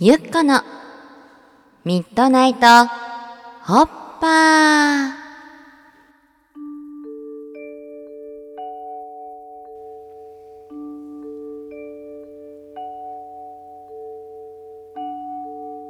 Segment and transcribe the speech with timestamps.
[0.00, 0.62] ゆっこの
[1.84, 2.60] ミッドナイト
[3.64, 3.86] ホッ
[4.20, 5.10] パー。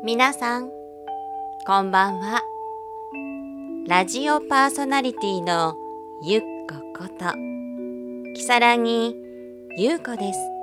[0.02, 0.70] 皆さん
[1.66, 2.40] こんばんは。
[3.88, 5.77] ラジオパーソナリティの
[6.25, 6.40] ゆっ
[6.96, 7.27] ここと
[8.34, 9.14] きさらぎ
[9.77, 10.57] ゆうこです。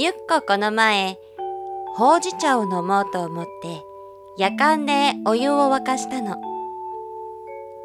[0.00, 1.18] ゆっここの前
[1.96, 3.82] ほうじ茶を飲もうと思って
[4.38, 6.36] やかんでお湯を沸かしたの。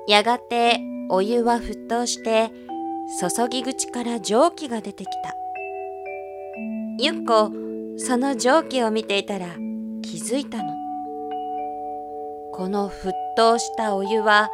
[0.07, 2.51] やがてお湯は沸騰して
[3.19, 5.33] 注ぎ口から蒸気が出てきた。
[6.99, 7.51] ゆっこ
[7.97, 9.47] その蒸気を見ていたら
[10.03, 10.71] 気づいたの。
[12.51, 14.51] この沸騰したお湯は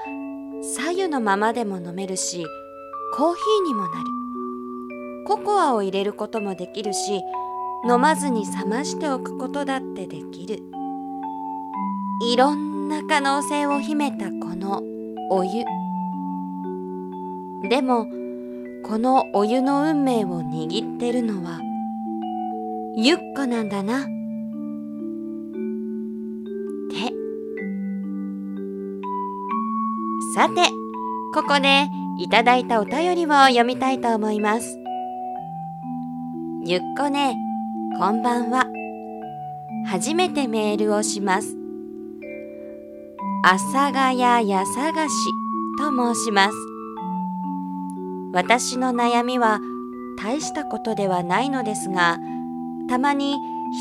[0.78, 2.46] 左右のままでも飲めるし
[3.18, 4.06] コーヒーにもなる。
[5.28, 7.22] ココアを入れることもできるし
[7.88, 10.62] 飲まずに冷ましておくことだってできる。
[12.22, 14.84] いろんな可能性を秘めたこの
[15.30, 15.64] お湯。
[17.70, 18.06] でも
[18.84, 21.60] このお湯の運命を握ってるのは
[22.98, 24.02] ゆっこなんだな。
[24.02, 24.10] って。
[30.36, 30.62] さて
[31.34, 34.78] ここでいただいたお便りを読みたいと思います。
[36.66, 37.38] ゆっこね。
[37.98, 38.66] こんばんは。
[39.88, 41.58] 初めてメールをします。
[43.44, 45.16] 阿佐ヶ谷や探し
[45.78, 46.56] と申します。
[48.32, 49.60] 私の悩みは
[50.22, 52.20] 大したことではないのですが、
[52.88, 53.36] たまに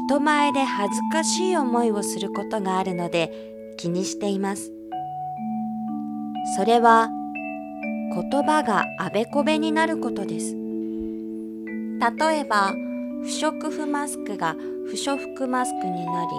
[0.09, 3.31] 人前で恥ずかしい思いをすることがあるので
[3.77, 4.73] 気にしています。
[6.57, 7.09] それは
[8.15, 10.55] 言葉があべこべになることです。
[12.19, 12.73] 例えば、
[13.23, 16.31] 不織布マスクが不織布マスクになり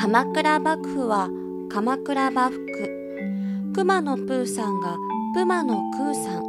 [0.00, 1.28] 鎌倉幕府は
[1.70, 3.72] 鎌倉幕府。
[3.74, 4.96] 熊野プーさんが
[5.34, 6.42] プマのクーさん。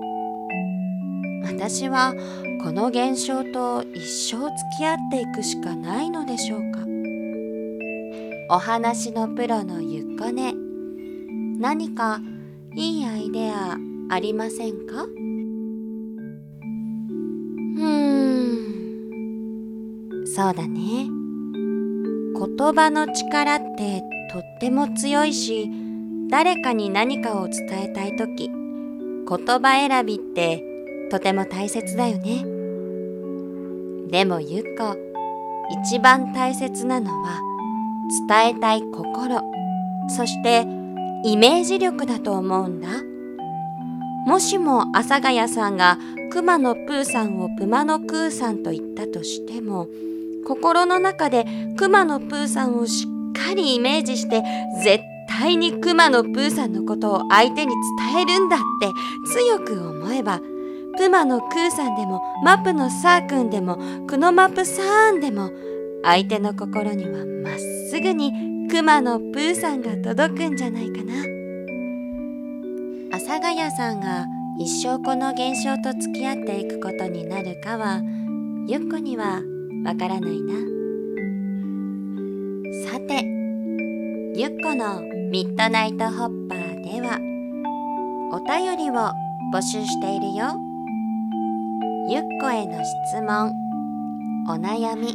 [1.44, 2.16] 私は
[2.64, 4.02] この現象と一
[4.34, 6.80] 生付き合っていくしかないのでしょうか。
[8.50, 10.56] お話のプロのゆっこね。
[11.60, 12.20] 何か
[12.76, 13.78] いいアイデア
[14.10, 15.06] ありませんか？
[20.34, 21.10] そうだね。
[22.34, 25.70] 言葉の力ってとっても強いし
[26.30, 28.58] 誰かに何かを伝えたい時言
[29.28, 30.64] 葉選びって
[31.12, 32.46] とても大切だよね。
[34.10, 34.96] でもゆっこ
[35.84, 37.40] 一番大切なのは
[38.28, 39.42] 伝えたい心
[40.10, 40.62] そして
[41.26, 42.88] イメージ力だと思うんだ。
[44.26, 45.98] もしも阿佐ヶ谷さんが
[46.32, 49.88] 熊野プーさんをプマのクーさんと言ったとしても
[50.46, 51.46] 心の中で
[51.78, 54.44] くまのプーさんをしっかりイメージして
[54.84, 57.74] 絶対にくまのプーさんのことを相手に
[58.14, 58.90] 伝えるんだって
[59.34, 60.40] 強く思えば
[60.98, 65.50] プマのクーさんでもマップのサーくんでもクノマップサーンでも
[66.04, 67.60] 相手の心にはまっ
[67.90, 71.14] すぐにクマのプーさんが届くんじゃないかな。
[73.14, 74.26] 阿佐ヶ谷さんが
[74.58, 78.02] 一生この現象と付き合っていくことになるかは
[78.68, 79.42] ゆっこには
[79.84, 80.54] わからないな。
[82.90, 83.24] さて
[84.36, 87.20] ゆっこのミッドナイトホッパーでは
[88.32, 89.12] お便りを
[89.54, 90.56] 募集しているよ。
[92.10, 93.54] ゆっこへの質問
[94.48, 95.14] お悩み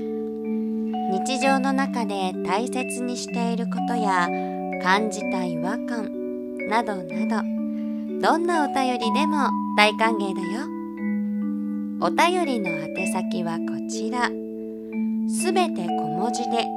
[1.11, 4.29] 日常の中で大切にしていることや
[4.83, 6.11] 感じた違和感
[6.69, 7.57] などなど
[8.21, 10.67] どんなお便りでも大歓迎だよ。
[12.01, 14.46] お便りの宛先はこちら。
[15.29, 16.69] すべて小文字で、す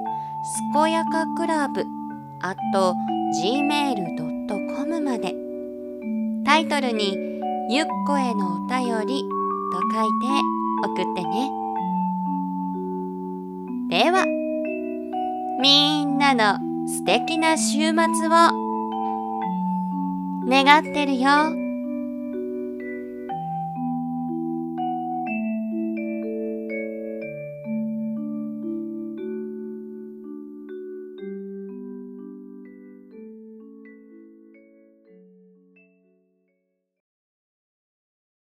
[0.74, 1.86] こやかクラブ、
[2.42, 2.96] あと
[3.42, 5.36] gmail.com まで。
[6.46, 7.16] タイトルに、
[7.70, 9.24] ゆっこへのお便り
[9.72, 10.28] と書いて
[10.84, 11.52] 送ってね。
[13.90, 14.26] では、
[15.62, 16.58] みんなの
[16.88, 18.32] 素敵な週末を
[20.48, 21.69] 願ってるよ。